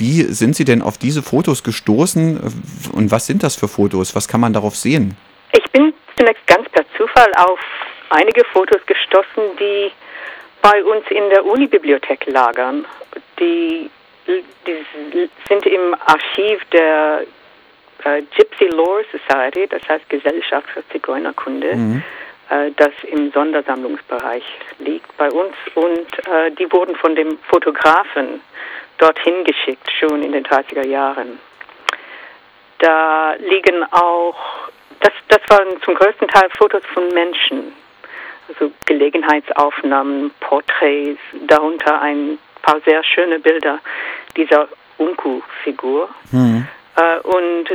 wie 0.00 0.22
sind 0.22 0.56
Sie 0.56 0.64
denn 0.64 0.82
auf 0.82 0.98
diese 0.98 1.22
Fotos 1.22 1.62
gestoßen 1.62 2.40
und 2.92 3.10
was 3.10 3.26
sind 3.26 3.42
das 3.42 3.54
für 3.54 3.68
Fotos? 3.68 4.16
Was 4.16 4.26
kann 4.26 4.40
man 4.40 4.52
darauf 4.52 4.74
sehen? 4.74 5.16
Ich 5.52 5.70
bin 5.70 5.92
zunächst 6.16 6.46
ganz 6.46 6.68
per 6.70 6.84
Zufall 6.96 7.30
auf 7.36 7.60
einige 8.08 8.42
Fotos 8.52 8.80
gestoßen, 8.86 9.56
die 9.58 9.92
bei 10.62 10.82
uns 10.82 11.04
in 11.10 11.28
der 11.30 11.44
Unibibliothek 11.44 12.26
lagern. 12.26 12.84
Die, 13.38 13.90
die 14.26 15.28
sind 15.48 15.66
im 15.66 15.94
Archiv 16.06 16.64
der 16.72 17.24
äh, 18.04 18.22
Gypsy 18.36 18.66
Lore 18.66 19.04
Society, 19.12 19.66
das 19.66 19.86
heißt 19.88 20.08
Gesellschaft 20.08 20.68
für 20.70 20.86
Zigeunerkunde, 20.88 21.76
mhm. 21.76 22.02
äh, 22.50 22.70
das 22.76 22.92
im 23.10 23.30
Sondersammlungsbereich 23.32 24.44
liegt 24.78 25.14
bei 25.16 25.30
uns. 25.30 25.54
Und 25.74 26.28
äh, 26.28 26.50
die 26.58 26.70
wurden 26.72 26.96
von 26.96 27.14
dem 27.14 27.38
Fotografen 27.48 28.40
dorthin 29.00 29.44
geschickt, 29.44 29.90
schon 29.98 30.22
in 30.22 30.32
den 30.32 30.44
30er 30.44 30.86
Jahren. 30.86 31.38
Da 32.78 33.34
liegen 33.34 33.84
auch, 33.90 34.36
das, 35.00 35.12
das 35.28 35.40
waren 35.48 35.80
zum 35.82 35.94
größten 35.94 36.28
Teil 36.28 36.48
Fotos 36.58 36.82
von 36.92 37.08
Menschen, 37.08 37.72
also 38.48 38.72
Gelegenheitsaufnahmen, 38.86 40.30
Porträts, 40.40 41.20
darunter 41.46 42.00
ein 42.00 42.38
paar 42.62 42.80
sehr 42.84 43.02
schöne 43.04 43.38
Bilder 43.38 43.80
dieser 44.36 44.68
Unku-Figur. 44.98 46.08
Mhm. 46.32 46.66
Und 47.22 47.66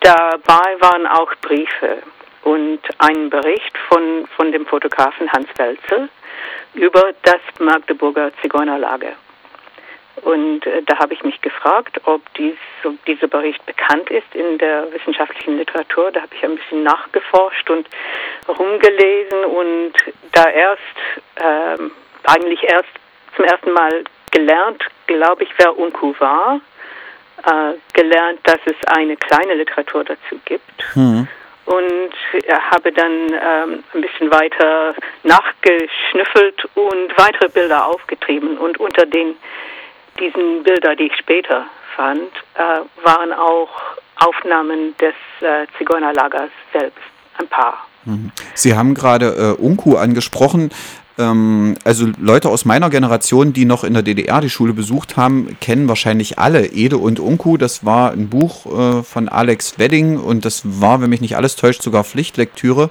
dabei 0.00 0.76
waren 0.80 1.06
auch 1.06 1.32
Briefe 1.40 2.02
und 2.42 2.80
ein 2.98 3.30
Bericht 3.30 3.76
von, 3.88 4.26
von 4.36 4.52
dem 4.52 4.66
Fotografen 4.66 5.30
Hans 5.32 5.48
Welzel 5.56 6.08
über 6.74 7.12
das 7.22 7.40
Magdeburger 7.58 8.32
Zigeunerlager. 8.40 9.12
Und 10.22 10.66
äh, 10.66 10.82
da 10.82 10.98
habe 10.98 11.14
ich 11.14 11.22
mich 11.22 11.40
gefragt, 11.40 12.00
ob, 12.04 12.22
dies, 12.34 12.56
ob 12.84 13.04
dieser 13.06 13.28
Bericht 13.28 13.64
bekannt 13.66 14.10
ist 14.10 14.34
in 14.34 14.58
der 14.58 14.92
wissenschaftlichen 14.92 15.58
Literatur. 15.58 16.10
Da 16.12 16.22
habe 16.22 16.34
ich 16.34 16.44
ein 16.44 16.56
bisschen 16.56 16.82
nachgeforscht 16.82 17.70
und 17.70 17.88
rumgelesen 18.48 19.44
und 19.44 19.92
da 20.32 20.48
erst, 20.48 20.80
äh, 21.36 21.78
eigentlich 22.24 22.62
erst 22.64 22.90
zum 23.36 23.44
ersten 23.44 23.72
Mal 23.72 24.04
gelernt, 24.30 24.84
glaube 25.06 25.44
ich, 25.44 25.50
wer 25.56 25.76
Unku 25.76 26.14
war. 26.18 26.60
Äh, 27.46 27.78
gelernt, 27.94 28.40
dass 28.42 28.58
es 28.66 28.76
eine 28.88 29.16
kleine 29.16 29.54
Literatur 29.54 30.04
dazu 30.04 30.38
gibt. 30.44 30.62
Mhm. 30.94 31.26
Und 31.64 32.10
habe 32.70 32.92
dann 32.92 33.32
ähm, 33.32 33.84
ein 33.94 34.00
bisschen 34.00 34.30
weiter 34.30 34.94
nachgeschnüffelt 35.22 36.66
und 36.74 37.16
weitere 37.16 37.48
Bilder 37.48 37.86
aufgetrieben. 37.86 38.58
Und 38.58 38.78
unter 38.78 39.06
den 39.06 39.36
diesen 40.20 40.62
Bilder, 40.62 40.94
die 40.96 41.04
ich 41.04 41.16
später 41.16 41.66
fand, 41.96 42.30
äh, 42.54 43.04
waren 43.04 43.32
auch 43.32 43.70
Aufnahmen 44.16 44.94
des 44.98 45.14
äh, 45.40 45.66
Zigeunerlagers 45.78 46.50
selbst, 46.72 46.98
ein 47.38 47.48
paar. 47.48 47.86
Mhm. 48.04 48.30
Sie 48.54 48.74
haben 48.74 48.94
gerade 48.94 49.56
äh, 49.58 49.62
Unku 49.62 49.96
angesprochen. 49.96 50.70
Ähm, 51.18 51.76
also 51.84 52.06
Leute 52.18 52.48
aus 52.48 52.64
meiner 52.64 52.90
Generation, 52.90 53.52
die 53.52 53.64
noch 53.64 53.84
in 53.84 53.94
der 53.94 54.02
DDR 54.02 54.40
die 54.40 54.50
Schule 54.50 54.72
besucht 54.72 55.16
haben, 55.16 55.56
kennen 55.60 55.88
wahrscheinlich 55.88 56.38
alle 56.38 56.66
Ede 56.66 56.98
und 56.98 57.20
Unku. 57.20 57.56
Das 57.56 57.84
war 57.84 58.12
ein 58.12 58.28
Buch 58.28 58.66
äh, 58.66 59.02
von 59.02 59.28
Alex 59.28 59.78
Wedding 59.78 60.18
und 60.18 60.44
das 60.44 60.62
war, 60.80 61.00
wenn 61.00 61.10
mich 61.10 61.20
nicht 61.20 61.36
alles 61.36 61.56
täuscht, 61.56 61.82
sogar 61.82 62.04
Pflichtlektüre. 62.04 62.90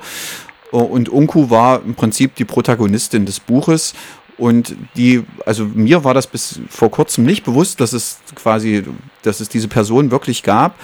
Und 0.72 1.10
Unku 1.10 1.50
war 1.50 1.82
im 1.84 1.96
Prinzip 1.96 2.36
die 2.36 2.46
Protagonistin 2.46 3.26
des 3.26 3.40
Buches 3.40 3.96
und 4.40 4.76
die, 4.96 5.26
also 5.46 5.66
mir 5.66 6.04
war 6.06 6.14
das 6.14 6.26
bis 6.26 6.62
vor 6.70 6.90
kurzem 6.90 7.26
nicht 7.26 7.44
bewusst, 7.44 7.82
dass 7.82 7.92
es 7.92 8.22
quasi, 8.36 8.86
dass 9.24 9.42
es 9.42 9.50
diese 9.50 9.68
Person 9.68 10.12
wirklich 10.12 10.44
gab. 10.44 10.76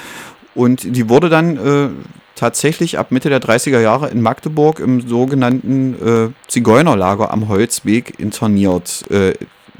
Und 0.53 0.83
die 0.83 1.09
wurde 1.09 1.29
dann 1.29 1.57
äh, 1.57 1.89
tatsächlich 2.35 2.99
ab 2.99 3.11
Mitte 3.11 3.29
der 3.29 3.39
30er 3.39 3.79
Jahre 3.79 4.09
in 4.09 4.21
Magdeburg 4.21 4.79
im 4.79 5.01
sogenannten 5.07 6.33
äh, 6.33 6.49
Zigeunerlager 6.49 7.31
am 7.31 7.47
Holzweg 7.47 8.19
interniert. 8.19 9.09
Äh, 9.09 9.33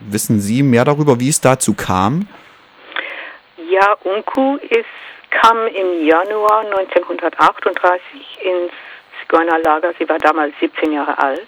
wissen 0.09 0.39
Sie 0.39 0.63
mehr 0.63 0.85
darüber, 0.85 1.19
wie 1.19 1.29
es 1.29 1.41
dazu 1.41 1.73
kam? 1.73 2.27
Ja, 3.69 3.95
Unku 4.03 4.55
ist, 4.69 4.85
kam 5.31 5.67
im 5.67 6.07
Januar 6.07 6.61
1938 6.61 8.01
ins 8.41 8.71
Zigeunerlager. 9.21 9.91
Sie 9.99 10.07
war 10.07 10.17
damals 10.19 10.53
17 10.61 10.93
Jahre 10.93 11.17
alt. 11.17 11.47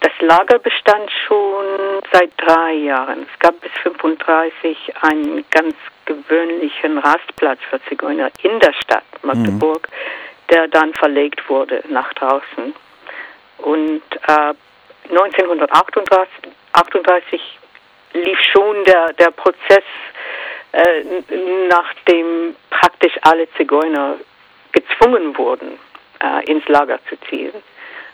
Das 0.00 0.12
Lager 0.20 0.58
bestand 0.58 1.10
schon 1.26 2.02
seit 2.12 2.30
drei 2.36 2.74
Jahren. 2.74 3.26
Es 3.32 3.38
gab 3.38 3.60
bis 3.60 3.72
35 3.82 4.76
einen 5.02 5.44
ganz 5.50 5.74
gewöhnlichen 6.04 6.98
Rastplatz 6.98 7.58
für 7.70 7.80
Zigeuner 7.88 8.30
in 8.42 8.58
der 8.60 8.72
Stadt 8.74 9.04
Magdeburg, 9.22 9.88
mhm. 9.88 10.52
der 10.52 10.68
dann 10.68 10.92
verlegt 10.94 11.48
wurde 11.48 11.82
nach 11.88 12.12
draußen. 12.14 12.74
Und 13.58 14.02
äh, 14.28 14.54
1938 15.08 16.52
38 16.72 17.40
lief 18.12 18.38
schon 18.52 18.84
der, 18.84 19.12
der 19.14 19.30
Prozess, 19.30 19.84
äh, 20.72 21.04
nachdem 21.68 22.54
praktisch 22.70 23.14
alle 23.22 23.50
Zigeuner 23.54 24.16
gezwungen 24.72 25.36
wurden, 25.38 25.78
äh, 26.22 26.44
ins 26.50 26.68
Lager 26.68 26.98
zu 27.08 27.16
ziehen 27.28 27.54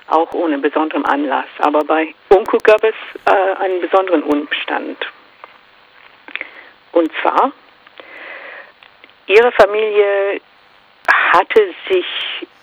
auch 0.08 0.32
ohne 0.32 0.58
besonderen 0.58 1.04
Anlass. 1.04 1.46
Aber 1.58 1.84
bei 1.84 2.14
Unku 2.28 2.58
gab 2.62 2.82
es 2.84 2.94
äh, 3.26 3.54
einen 3.62 3.80
besonderen 3.80 4.22
Umstand. 4.22 4.98
Und 6.92 7.10
zwar, 7.20 7.52
ihre 9.26 9.52
Familie 9.52 10.40
hatte 11.32 11.74
sich 11.88 12.06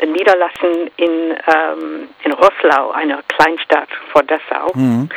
niederlassen 0.06 0.92
in, 0.98 1.38
ähm, 1.48 2.10
in 2.24 2.32
Roßlau, 2.32 2.92
einer 2.92 3.22
Kleinstadt 3.24 3.90
vor 4.12 4.24
Dessau. 4.24 4.72
Mhm. 4.76 5.10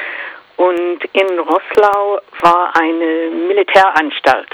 Und 0.57 1.05
in 1.13 1.39
Roßlau 1.39 2.21
war 2.41 2.73
eine 2.77 3.31
Militäranstalt 3.49 4.49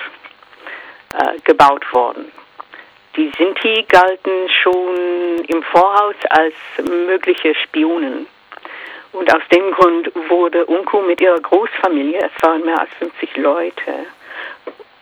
äh, 1.12 1.38
gebaut 1.44 1.84
worden. 1.92 2.30
Die 3.18 3.32
Sinti 3.36 3.84
galten 3.88 4.48
schon 4.62 5.44
im 5.48 5.60
Voraus 5.64 6.14
als 6.30 6.54
mögliche 6.88 7.52
Spionen. 7.64 8.28
Und 9.10 9.34
aus 9.34 9.42
dem 9.52 9.72
Grund 9.72 10.12
wurde 10.28 10.64
Unku 10.66 11.02
mit 11.02 11.20
ihrer 11.20 11.40
Großfamilie, 11.40 12.20
es 12.20 12.42
waren 12.44 12.64
mehr 12.64 12.80
als 12.80 12.90
50 13.00 13.36
Leute, 13.38 14.06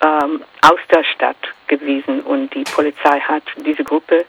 ähm, 0.02 0.42
aus 0.62 0.80
der 0.90 1.04
Stadt 1.04 1.36
gewiesen. 1.66 2.22
Und 2.22 2.54
die 2.54 2.64
Polizei 2.64 3.20
hat 3.20 3.42
diese 3.66 3.84
Gruppe, 3.84 4.24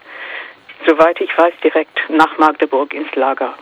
soweit 0.85 1.21
ich 1.21 1.29
weiß, 1.37 1.53
direkt 1.63 1.97
nach 2.09 2.37
Magdeburg 2.37 2.93
ins 2.93 3.15
Lager 3.15 3.53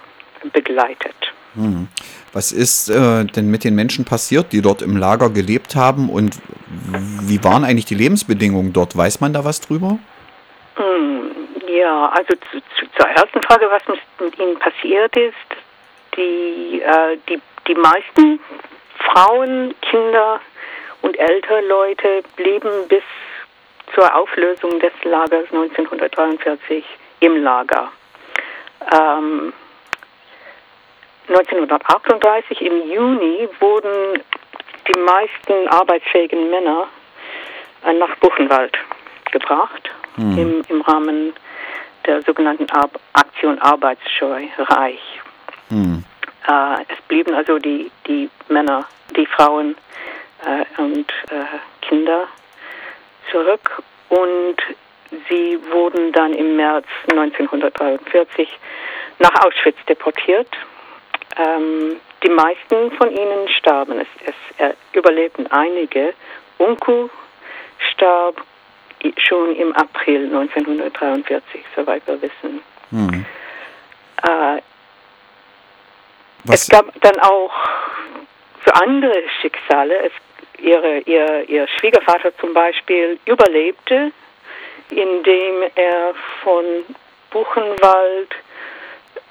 begleitet. 0.51 1.15
Hm. 1.53 1.87
Was 2.33 2.51
ist 2.51 2.89
äh, 2.89 3.25
denn 3.25 3.51
mit 3.51 3.63
den 3.63 3.75
Menschen 3.75 4.05
passiert, 4.05 4.53
die 4.53 4.63
dort 4.63 4.81
im 4.81 4.97
Lager 4.97 5.29
gelebt 5.29 5.75
haben 5.75 6.09
und 6.09 6.35
wie 7.21 7.43
waren 7.43 7.63
eigentlich 7.63 7.85
die 7.85 7.95
Lebensbedingungen 7.95 8.73
dort? 8.73 8.97
Weiß 8.97 9.21
man 9.21 9.31
da 9.31 9.45
was 9.45 9.61
drüber? 9.61 9.99
Hm, 11.95 12.01
ja, 12.01 12.09
also 12.09 12.33
zu, 12.51 12.59
zu, 12.77 12.91
zur 12.97 13.07
ersten 13.07 13.41
Frage, 13.41 13.69
was 13.69 13.81
mit 14.19 14.39
ihnen 14.39 14.57
passiert 14.59 15.15
ist. 15.15 15.35
Die, 16.15 16.81
äh, 16.81 17.17
die, 17.29 17.41
die 17.67 17.75
meisten 17.75 18.39
Frauen, 18.99 19.75
Kinder 19.81 20.39
und 21.01 21.17
ältere 21.17 21.61
Leute 21.61 22.23
blieben 22.35 22.87
bis 22.87 23.03
zur 23.93 24.13
Auflösung 24.15 24.79
des 24.79 24.93
Lagers 25.03 25.45
1943 25.51 26.83
im 27.19 27.43
Lager. 27.43 27.91
Ähm, 28.91 29.53
1938 31.27 32.61
im 32.61 32.91
Juni 32.91 33.49
wurden 33.59 34.21
die 34.87 34.99
meisten 34.99 35.67
arbeitsfähigen 35.69 36.49
Männer 36.49 36.87
nach 37.83 38.15
Buchenwald 38.17 38.77
gebracht 39.31 39.89
mhm. 40.17 40.37
im, 40.37 40.61
im 40.69 40.81
Rahmen 40.81 41.33
der 42.05 42.21
sogenannten 42.23 42.69
Ar 42.71 42.89
Aktion 43.13 43.59
Arbeitsscheu 43.59 44.47
reich. 44.57 45.21
Mhm. 45.69 46.03
Äh, 46.47 46.81
es 46.87 47.01
blieben 47.07 47.33
also 47.33 47.59
die, 47.59 47.91
die 48.07 48.29
Männer, 48.49 48.85
die 49.15 49.25
Frauen 49.25 49.75
äh, 50.45 50.81
und 50.81 51.09
äh, 51.29 51.45
Kinder 51.81 52.27
zurück 53.31 53.81
und 54.09 54.57
sie 55.29 55.59
wurden 55.71 56.11
dann 56.11 56.33
im 56.33 56.55
März 56.55 56.85
1943 57.09 58.47
nach 59.19 59.45
Auschwitz 59.45 59.77
deportiert. 59.87 60.49
Ähm, 61.37 61.97
die 62.23 62.29
meisten 62.29 62.91
von 62.97 63.11
ihnen 63.11 63.47
starben. 63.49 63.99
Es, 63.99 64.33
es 64.57 64.75
überlebten 64.93 65.47
einige. 65.47 66.13
Unku 66.57 67.09
starb 67.91 68.41
schon 69.17 69.55
im 69.55 69.75
April 69.75 70.25
1943, 70.25 71.63
soweit 71.75 72.05
wir 72.07 72.21
wissen. 72.21 72.61
Mhm. 72.91 73.25
Äh, 74.23 74.61
es 76.51 76.69
gab 76.69 76.85
dann 77.01 77.19
auch 77.21 77.53
für 78.63 78.75
andere 78.75 79.23
Schicksale, 79.41 79.95
es, 80.05 80.11
ihre, 80.59 80.99
ihr, 80.99 81.49
ihr 81.49 81.67
Schwiegervater 81.79 82.35
zum 82.37 82.53
Beispiel 82.53 83.19
überlebte, 83.25 84.11
indem 84.89 85.63
er 85.75 86.13
von 86.43 86.65
Buchenwald 87.31 88.35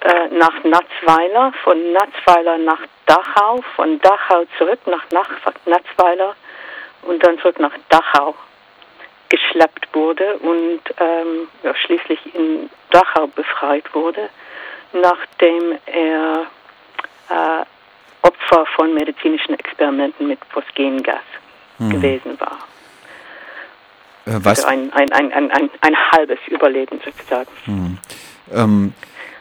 äh, 0.00 0.28
nach 0.34 0.64
Natzweiler, 0.64 1.52
von 1.62 1.92
Natzweiler 1.92 2.58
nach 2.58 2.80
Dachau, 3.06 3.62
von 3.76 4.00
Dachau 4.00 4.44
zurück 4.58 4.80
nach, 4.86 5.04
nach 5.10 5.28
Natzweiler 5.66 6.34
und 7.02 7.24
dann 7.24 7.38
zurück 7.38 7.58
nach 7.60 7.74
Dachau 7.88 8.34
geschleppt 9.28 9.88
wurde 9.92 10.36
und 10.38 10.80
ähm, 10.98 11.48
ja, 11.62 11.74
schließlich 11.74 12.34
in 12.34 12.70
Dachau 12.90 13.26
befreit 13.28 13.94
wurde, 13.94 14.28
nachdem 14.92 15.78
er 15.86 16.46
äh, 17.28 17.64
Opfer 18.22 18.64
von 18.76 18.94
medizinischen 18.94 19.54
Experimenten 19.54 20.28
mit 20.28 20.38
Phosgengas 20.50 21.20
hm. 21.78 21.90
gewesen 21.90 22.38
war. 22.40 22.58
Äh, 24.26 24.38
was? 24.42 24.64
Also 24.64 24.68
ein, 24.68 24.92
ein, 24.92 25.12
ein, 25.12 25.70
ein, 25.80 25.96
halbes 26.12 26.38
Überleben 26.48 27.00
sozusagen. 27.04 27.50
Hm. 27.64 27.98
Ähm, 28.52 28.94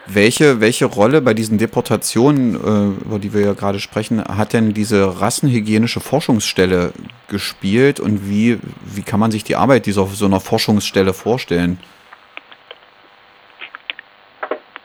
welche, 0.06 0.60
welche 0.60 0.84
Rolle 0.84 1.20
bei 1.22 1.34
diesen 1.34 1.58
Deportationen, 1.58 2.54
äh, 2.54 3.04
über 3.04 3.18
die 3.18 3.32
wir 3.32 3.40
ja 3.40 3.52
gerade 3.54 3.80
sprechen, 3.80 4.22
hat 4.24 4.52
denn 4.52 4.74
diese 4.74 5.20
rassenhygienische 5.20 6.00
Forschungsstelle 6.00 6.92
gespielt 7.28 8.00
und 8.00 8.28
wie, 8.28 8.58
wie 8.84 9.02
kann 9.02 9.20
man 9.20 9.30
sich 9.30 9.44
die 9.44 9.56
Arbeit 9.56 9.86
dieser 9.86 10.06
so 10.06 10.26
einer 10.26 10.40
Forschungsstelle 10.40 11.14
vorstellen? 11.14 11.78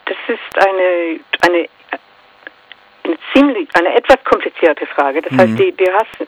Das 0.06 0.18
ist 0.28 0.58
eine, 0.58 1.20
eine, 1.42 1.68
eine 3.04 3.18
ziemlich, 3.34 3.68
eine 3.74 3.96
etwas 3.96 4.24
komplizierte 4.24 4.86
Frage. 4.88 5.22
Das 5.22 5.32
mhm. 5.32 5.40
heißt, 5.40 5.60
die, 5.60 5.72
die, 5.74 5.90
Rassen, 5.90 6.28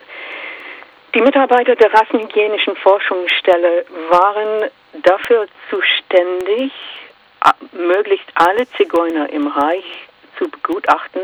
die 1.16 1.22
Mitarbeiter 1.22 1.76
der 1.76 1.94
rassenhygienischen 1.94 2.76
Forschungsstelle 2.76 3.86
waren 4.10 4.70
dafür 5.04 5.48
zuständig, 5.70 6.72
möglichst 7.72 8.28
alle 8.36 8.70
Zigeuner 8.72 9.30
im 9.30 9.48
Reich 9.48 9.86
zu 10.38 10.50
begutachten, 10.50 11.22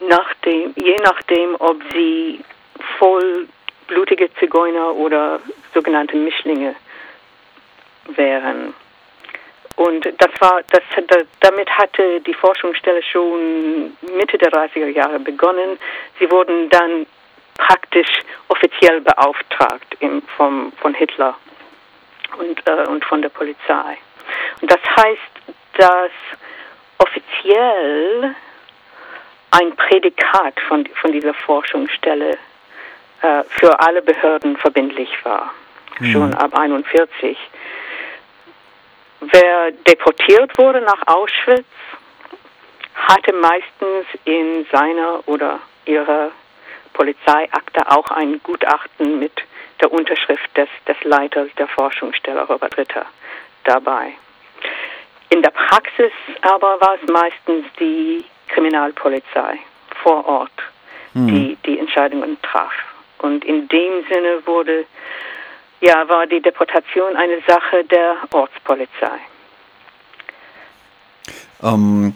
nachdem, 0.00 0.74
je 0.76 0.96
nachdem, 1.02 1.56
ob 1.58 1.82
sie 1.92 2.40
vollblutige 2.98 4.32
Zigeuner 4.34 4.94
oder 4.94 5.40
sogenannte 5.74 6.16
Mischlinge 6.16 6.74
wären. 8.08 8.74
Und 9.76 10.06
das 10.06 10.30
war, 10.40 10.62
das, 10.70 10.82
damit 11.40 11.68
hatte 11.70 12.20
die 12.22 12.32
Forschungsstelle 12.32 13.02
schon 13.02 13.96
Mitte 14.16 14.38
der 14.38 14.50
30er 14.50 14.88
Jahre 14.88 15.18
begonnen. 15.18 15.78
Sie 16.18 16.30
wurden 16.30 16.70
dann 16.70 17.06
praktisch 17.58 18.20
offiziell 18.48 19.02
beauftragt 19.02 19.96
im, 20.00 20.22
vom, 20.36 20.72
von 20.80 20.94
Hitler 20.94 21.36
und, 22.38 22.66
äh, 22.66 22.86
und 22.88 23.04
von 23.04 23.20
der 23.20 23.28
Polizei. 23.28 23.98
Und 24.60 24.70
das 24.70 24.80
heißt, 24.96 25.20
dass 25.78 26.10
offiziell 26.98 28.34
ein 29.50 29.76
Prädikat 29.76 30.58
von, 30.68 30.86
von 31.00 31.12
dieser 31.12 31.34
Forschungsstelle 31.34 32.38
äh, 33.22 33.42
für 33.48 33.78
alle 33.80 34.02
Behörden 34.02 34.56
verbindlich 34.56 35.10
war, 35.24 35.52
mhm. 35.98 36.12
schon 36.12 36.34
ab 36.34 36.54
1941. 36.54 37.36
Wer 39.20 39.72
deportiert 39.72 40.56
wurde 40.58 40.82
nach 40.82 41.06
Auschwitz, 41.06 41.64
hatte 42.94 43.32
meistens 43.32 44.06
in 44.24 44.66
seiner 44.72 45.26
oder 45.26 45.60
ihrer 45.84 46.30
Polizeiakte 46.92 47.90
auch 47.90 48.10
ein 48.10 48.40
Gutachten 48.42 49.18
mit 49.18 49.32
der 49.80 49.92
Unterschrift 49.92 50.56
des, 50.56 50.68
des 50.88 50.96
Leiters 51.04 51.48
der 51.58 51.68
Forschungsstelle, 51.68 52.42
Robert 52.42 52.76
Ritter, 52.76 53.06
dabei. 53.64 54.12
In 55.30 55.42
der 55.42 55.50
Praxis 55.50 56.12
aber 56.42 56.80
war 56.80 56.96
es 57.02 57.10
meistens 57.10 57.66
die 57.78 58.24
Kriminalpolizei 58.48 59.58
vor 60.02 60.24
Ort, 60.26 60.52
hm. 61.12 61.26
die 61.26 61.58
die 61.66 61.78
Entscheidungen 61.78 62.36
traf. 62.42 62.72
Und 63.18 63.44
in 63.44 63.66
dem 63.68 64.04
Sinne 64.08 64.46
wurde, 64.46 64.84
ja, 65.80 66.08
war 66.08 66.26
die 66.26 66.40
Deportation 66.40 67.16
eine 67.16 67.40
Sache 67.46 67.84
der 67.84 68.16
Ortspolizei. 68.30 69.18
Ähm, 71.62 72.14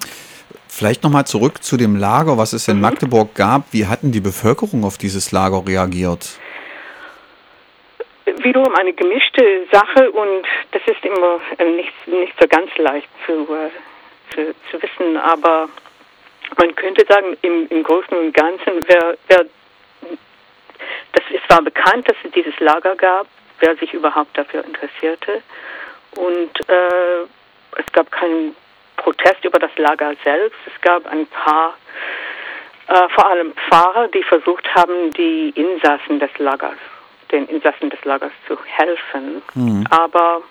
vielleicht 0.68 1.02
nochmal 1.02 1.26
zurück 1.26 1.62
zu 1.62 1.76
dem 1.76 1.96
Lager, 1.96 2.36
was 2.38 2.52
es 2.52 2.68
in 2.68 2.76
mhm. 2.76 2.82
Magdeburg 2.82 3.34
gab. 3.34 3.72
Wie 3.72 3.86
hatten 3.86 4.12
die 4.12 4.20
Bevölkerung 4.20 4.84
auf 4.84 4.98
dieses 4.98 5.32
Lager 5.32 5.64
reagiert? 5.66 6.38
wiederum 8.44 8.74
eine 8.74 8.92
gemischte 8.92 9.66
Sache 9.70 10.10
und 10.10 10.46
das 10.72 10.82
ist 10.86 11.04
immer 11.04 11.40
äh, 11.58 11.64
nicht, 11.64 11.92
nicht 12.06 12.34
so 12.40 12.46
ganz 12.48 12.70
leicht 12.76 13.08
zu, 13.26 13.46
äh, 13.54 13.70
zu, 14.34 14.54
zu 14.70 14.82
wissen, 14.82 15.16
aber 15.16 15.68
man 16.56 16.74
könnte 16.74 17.04
sagen, 17.06 17.36
im, 17.42 17.68
im 17.68 17.82
Großen 17.82 18.16
und 18.16 18.32
Ganzen, 18.32 18.84
wer, 18.86 19.16
wer, 19.28 19.46
das, 21.12 21.24
es 21.30 21.48
war 21.48 21.62
bekannt, 21.62 22.08
dass 22.08 22.16
es 22.24 22.30
dieses 22.32 22.58
Lager 22.60 22.96
gab, 22.96 23.26
wer 23.60 23.76
sich 23.76 23.92
überhaupt 23.92 24.36
dafür 24.36 24.64
interessierte 24.64 25.42
und 26.16 26.68
äh, 26.68 27.22
es 27.76 27.92
gab 27.92 28.10
keinen 28.10 28.56
Protest 28.96 29.44
über 29.44 29.58
das 29.58 29.70
Lager 29.76 30.14
selbst, 30.24 30.58
es 30.66 30.80
gab 30.82 31.06
ein 31.06 31.26
paar 31.26 31.76
äh, 32.88 33.08
vor 33.10 33.26
allem 33.26 33.52
Pfarrer, 33.54 34.08
die 34.08 34.22
versucht 34.22 34.66
haben, 34.74 35.12
die 35.12 35.50
Insassen 35.50 36.18
des 36.18 36.30
Lagers 36.38 36.78
den 37.30 37.46
Insassen 37.46 37.90
des 37.90 38.04
Lagers 38.04 38.32
zu 38.46 38.56
helfen. 38.64 39.42
Mhm. 39.54 39.86
Aber 39.90 40.42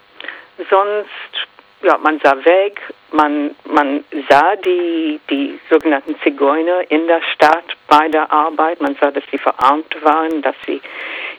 sonst, 0.69 1.47
ja, 1.81 1.97
man 1.97 2.19
sah 2.19 2.35
weg, 2.43 2.81
man, 3.11 3.55
man 3.65 4.03
sah 4.29 4.55
die, 4.57 5.19
die 5.29 5.59
sogenannten 5.69 6.19
Zigeuner 6.21 6.81
in 6.89 7.07
der 7.07 7.21
Stadt 7.33 7.75
bei 7.87 8.07
der 8.09 8.31
Arbeit, 8.31 8.81
man 8.81 8.95
sah, 8.99 9.11
dass 9.11 9.23
sie 9.31 9.37
verarmt 9.37 9.95
waren, 10.03 10.41
dass 10.41 10.55
sie 10.65 10.81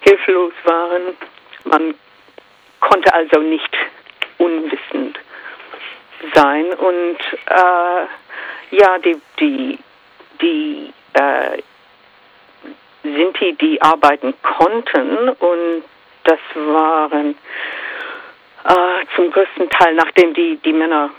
hilflos 0.00 0.52
waren. 0.64 1.16
Man 1.64 1.94
konnte 2.80 3.12
also 3.12 3.40
nicht 3.40 3.76
unwissend 4.38 5.18
sein. 6.34 6.72
Und 6.74 7.18
äh, 7.46 8.76
ja, 8.76 8.98
die, 8.98 9.20
die, 9.38 9.78
die 10.40 10.92
äh, 11.14 11.62
Sinti, 13.02 13.56
die 13.60 13.80
arbeiten 13.80 14.34
konnten. 14.42 15.28
Und 15.28 15.84
das 16.24 16.38
waren 16.54 17.36
äh, 18.64 19.06
zum 19.16 19.30
größten 19.30 19.70
Teil, 19.70 19.94
nachdem 19.94 20.34
die, 20.34 20.56
die 20.58 20.72
Männer 20.72 21.10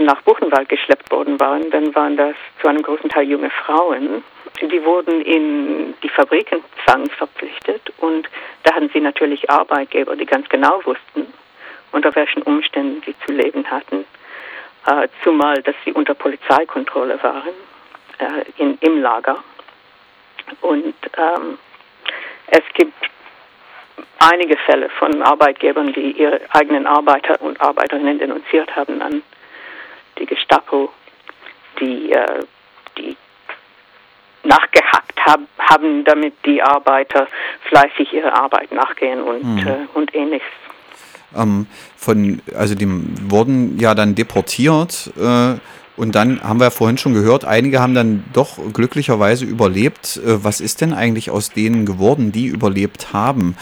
nach 0.00 0.20
Buchenwald 0.22 0.68
geschleppt 0.68 1.10
worden 1.10 1.38
waren, 1.38 1.70
dann 1.70 1.94
waren 1.94 2.16
das 2.16 2.34
zu 2.60 2.68
einem 2.68 2.82
großen 2.82 3.08
Teil 3.10 3.28
junge 3.28 3.50
Frauen. 3.50 4.24
Die 4.60 4.84
wurden 4.84 5.20
in 5.20 5.94
die 6.02 6.08
Fabriken 6.08 6.62
zwangsverpflichtet 6.84 7.92
und 7.98 8.28
da 8.62 8.74
hatten 8.74 8.90
sie 8.92 9.00
natürlich 9.00 9.50
Arbeitgeber, 9.50 10.16
die 10.16 10.26
ganz 10.26 10.48
genau 10.48 10.80
wussten, 10.84 11.32
unter 11.92 12.14
welchen 12.14 12.42
Umständen 12.42 13.02
sie 13.04 13.14
zu 13.26 13.32
leben 13.32 13.68
hatten, 13.70 14.04
äh, 14.86 15.08
zumal 15.22 15.62
dass 15.62 15.74
sie 15.84 15.92
unter 15.92 16.14
Polizeikontrolle 16.14 17.22
waren 17.22 17.54
äh, 18.18 18.62
in, 18.62 18.78
im 18.80 19.00
Lager. 19.00 19.42
Und 20.60 20.94
ähm, 21.16 21.58
es 22.48 22.62
gibt 22.74 22.94
einige 24.24 24.56
Fälle 24.56 24.88
von 24.98 25.22
Arbeitgebern, 25.22 25.92
die 25.92 26.12
ihre 26.12 26.40
eigenen 26.50 26.86
Arbeiter 26.86 27.40
und 27.40 27.60
Arbeiterinnen 27.60 28.18
denunziert 28.18 28.74
haben 28.74 29.00
an 29.02 29.22
die 30.18 30.26
Gestapo, 30.26 30.90
die, 31.80 32.12
äh, 32.12 32.44
die 32.96 33.16
nachgehackt 34.44 35.18
hab, 35.24 35.40
haben, 35.58 36.04
damit 36.04 36.34
die 36.44 36.62
Arbeiter 36.62 37.26
fleißig 37.68 38.12
ihre 38.12 38.32
Arbeit 38.32 38.72
nachgehen 38.72 39.22
und, 39.22 39.44
mhm. 39.44 39.66
äh, 39.66 39.86
und 39.94 40.14
ähnliches. 40.14 40.46
Ähm, 41.36 41.66
von, 41.96 42.40
also 42.56 42.74
die 42.74 42.86
wurden 43.30 43.78
ja 43.78 43.94
dann 43.94 44.14
deportiert. 44.14 45.10
Äh, 45.16 45.54
und 45.96 46.16
dann 46.16 46.42
haben 46.42 46.58
wir 46.58 46.64
ja 46.64 46.70
vorhin 46.70 46.98
schon 46.98 47.14
gehört, 47.14 47.44
einige 47.44 47.80
haben 47.80 47.94
dann 47.94 48.24
doch 48.32 48.58
glücklicherweise 48.72 49.44
überlebt. 49.44 50.20
Äh, 50.24 50.44
was 50.44 50.60
ist 50.60 50.80
denn 50.80 50.92
eigentlich 50.92 51.30
aus 51.30 51.50
denen 51.50 51.86
geworden, 51.86 52.32
die 52.32 52.46
überlebt 52.46 53.12
haben? 53.12 53.56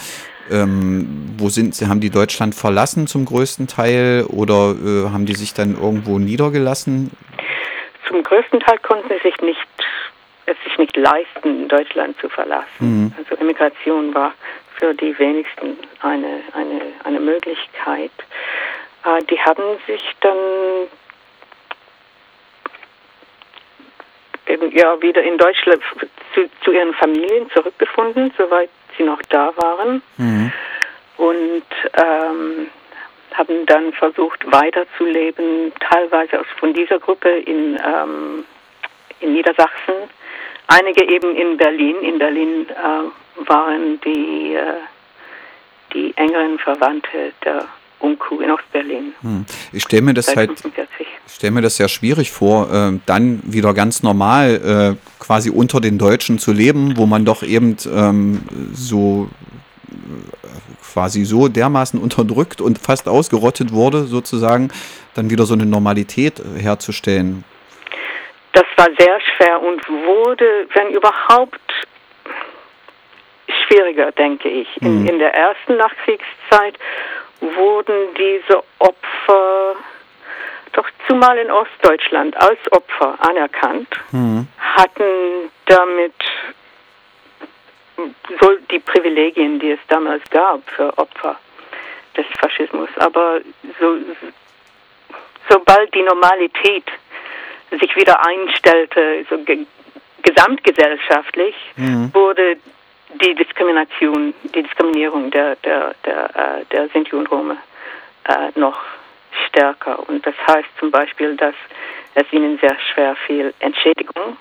Ähm, 0.53 1.33
wo 1.37 1.49
sind 1.49 1.73
sie? 1.73 1.87
Haben 1.87 1.99
die 1.99 2.11
Deutschland 2.11 2.53
verlassen 2.53 3.07
zum 3.07 3.25
größten 3.25 3.67
Teil 3.67 4.25
oder 4.29 4.75
äh, 4.75 5.09
haben 5.09 5.25
die 5.25 5.33
sich 5.33 5.55
dann 5.55 5.75
irgendwo 5.75 6.19
niedergelassen? 6.19 7.09
Zum 8.07 8.21
größten 8.21 8.59
Teil 8.59 8.77
konnten 8.79 9.09
sie 9.09 9.19
sich 9.27 9.41
nicht, 9.41 9.67
es 10.45 10.55
sich 10.63 10.77
nicht 10.77 10.95
leisten, 10.95 11.67
Deutschland 11.67 12.19
zu 12.19 12.29
verlassen. 12.29 12.67
Mhm. 12.79 13.13
Also 13.17 13.35
Immigration 13.41 14.13
war 14.13 14.33
für 14.75 14.93
die 14.93 15.17
wenigsten 15.17 15.77
eine, 16.01 16.41
eine, 16.53 16.81
eine 17.03 17.19
Möglichkeit. 17.19 18.11
Äh, 19.05 19.23
die 19.31 19.39
haben 19.39 19.63
sich 19.87 20.03
dann 20.21 20.37
ja 24.71 25.01
wieder 25.01 25.23
in 25.23 25.37
Deutschland 25.37 25.81
zu, 26.35 26.49
zu 26.63 26.71
ihren 26.71 26.93
Familien 26.93 27.49
zurückgefunden, 27.51 28.31
soweit 28.37 28.69
sie 28.97 29.03
noch 29.03 29.21
da 29.29 29.51
waren. 29.55 30.01
Mhm. 30.17 30.51
Und 31.17 31.63
ähm, 31.93 32.69
haben 33.33 33.65
dann 33.65 33.93
versucht 33.93 34.51
weiterzuleben, 34.51 35.71
teilweise 35.79 36.39
aus, 36.39 36.45
von 36.59 36.73
dieser 36.73 36.99
Gruppe 36.99 37.29
in, 37.29 37.79
ähm, 37.83 38.45
in 39.19 39.33
Niedersachsen, 39.33 39.95
einige 40.67 41.03
eben 41.03 41.35
in 41.35 41.57
Berlin. 41.57 41.95
In 42.01 42.19
Berlin 42.19 42.67
äh, 42.69 43.47
waren 43.47 43.99
die, 44.01 44.55
äh, 44.55 44.73
die 45.93 46.15
engeren 46.15 46.59
Verwandte 46.59 47.33
der 47.43 47.67
Unku 48.03 48.41
in 48.41 48.51
Ostberlin. 48.51 49.13
Hm. 49.21 49.45
Ich 49.71 49.83
stelle 49.83 50.01
mir 50.01 50.13
das 50.13 50.35
halt, 50.35 50.61
stelle 51.27 51.51
mir 51.51 51.61
das 51.61 51.77
sehr 51.77 51.87
schwierig 51.87 52.31
vor, 52.31 52.71
äh, 52.71 52.99
dann 53.05 53.41
wieder 53.45 53.73
ganz 53.73 54.03
normal 54.03 54.97
äh, 54.99 55.23
quasi 55.23 55.49
unter 55.49 55.79
den 55.79 55.97
Deutschen 55.97 56.37
zu 56.37 56.51
leben, 56.51 56.97
wo 56.97 57.05
man 57.05 57.23
doch 57.25 57.43
eben 57.43 57.77
ähm, 57.95 58.43
so 58.73 59.29
quasi 60.93 61.23
so 61.23 61.47
dermaßen 61.47 61.99
unterdrückt 61.99 62.61
und 62.61 62.77
fast 62.77 63.07
ausgerottet 63.07 63.71
wurde, 63.71 64.03
sozusagen, 64.03 64.69
dann 65.15 65.29
wieder 65.29 65.45
so 65.45 65.53
eine 65.55 65.65
Normalität 65.65 66.41
herzustellen? 66.57 67.43
Das 68.51 68.65
war 68.77 68.87
sehr 68.99 69.19
schwer 69.35 69.59
und 69.61 69.81
wurde, 69.89 70.67
wenn 70.75 70.91
überhaupt, 70.91 71.59
schwieriger, 73.67 74.11
denke 74.11 74.49
ich. 74.49 74.67
In, 74.81 75.01
mhm. 75.01 75.07
in 75.07 75.19
der 75.19 75.33
ersten 75.33 75.77
Nachkriegszeit 75.77 76.77
wurden 77.55 78.13
diese 78.15 78.63
Opfer 78.79 79.75
doch 80.73 80.89
zumal 81.07 81.37
in 81.37 81.51
Ostdeutschland 81.51 82.35
als 82.37 82.59
Opfer 82.71 83.15
anerkannt, 83.19 83.87
mhm. 84.11 84.47
hatten 84.57 85.51
damit 85.65 86.13
so 88.41 88.55
die 88.71 88.79
Privilegien, 88.79 89.59
die 89.59 89.71
es 89.71 89.79
damals 89.87 90.23
gab 90.31 90.67
für 90.71 90.97
Opfer 90.97 91.39
des 92.17 92.25
Faschismus. 92.39 92.89
Aber 92.97 93.41
so, 93.79 93.97
sobald 95.49 95.93
die 95.93 96.01
Normalität 96.01 96.85
sich 97.79 97.95
wieder 97.95 98.25
einstellte, 98.25 99.25
so 99.29 99.37
ge 99.39 99.65
gesamtgesellschaftlich, 100.23 101.53
mhm. 101.75 102.09
wurde 102.13 102.55
die 103.21 103.35
Diskrimination, 103.35 104.33
die 104.43 104.63
Diskriminierung 104.63 105.31
der, 105.31 105.55
der, 105.57 105.95
der, 106.05 106.35
äh, 106.35 106.65
der 106.71 106.89
Sinti 106.89 107.15
und 107.15 107.29
Rome 107.31 107.57
äh, 108.25 108.59
noch 108.59 108.79
stärker. 109.47 110.07
Und 110.07 110.25
das 110.25 110.35
heißt 110.47 110.69
zum 110.79 110.91
Beispiel, 110.91 111.35
dass 111.35 111.55
es 112.15 112.31
ihnen 112.31 112.57
sehr 112.59 112.75
schwer 112.93 113.15
fiel, 113.27 113.53
Entschädigung 113.59 114.37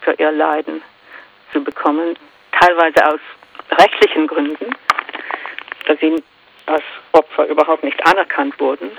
für 0.00 0.12
ihr 0.12 0.32
Leiden 0.32 0.82
zu 1.52 1.62
bekommen, 1.62 2.16
teilweise 2.52 3.06
aus 3.06 3.20
rechtlichen 3.78 4.26
Gründen, 4.26 4.74
dass 5.86 5.98
sie 6.00 6.22
als 6.66 6.84
Opfer 7.12 7.46
überhaupt 7.46 7.84
nicht 7.84 8.04
anerkannt 8.06 8.58
wurden, 8.60 8.90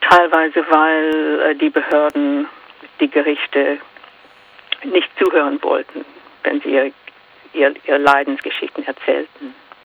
teilweise 0.00 0.64
weil 0.70 1.40
äh, 1.40 1.54
die 1.56 1.70
Behörden, 1.70 2.48
die 3.00 3.10
Gerichte 3.10 3.78
nicht 4.84 5.10
zuhören 5.18 5.62
wollten, 5.62 6.04
wenn 6.44 6.60
sie 6.60 6.70
ihr, 6.70 6.92
ihr, 7.52 7.74
ihr 7.86 7.98
Leidensgeschichten 7.98 8.84
erzählten. 8.84 9.54